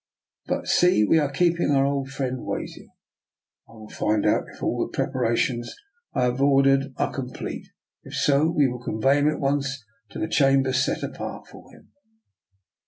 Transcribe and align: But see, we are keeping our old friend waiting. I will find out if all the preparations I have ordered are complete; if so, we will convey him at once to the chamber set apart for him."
But 0.47 0.67
see, 0.67 1.05
we 1.05 1.19
are 1.19 1.29
keeping 1.29 1.69
our 1.69 1.85
old 1.85 2.09
friend 2.09 2.37
waiting. 2.43 2.89
I 3.69 3.73
will 3.73 3.89
find 3.89 4.25
out 4.25 4.45
if 4.51 4.63
all 4.63 4.79
the 4.83 4.97
preparations 4.97 5.75
I 6.15 6.23
have 6.23 6.41
ordered 6.41 6.91
are 6.97 7.13
complete; 7.13 7.67
if 8.03 8.15
so, 8.15 8.49
we 8.49 8.67
will 8.67 8.81
convey 8.81 9.19
him 9.19 9.29
at 9.29 9.39
once 9.39 9.85
to 10.09 10.17
the 10.17 10.27
chamber 10.27 10.73
set 10.73 11.03
apart 11.03 11.45
for 11.45 11.69
him." 11.71 11.91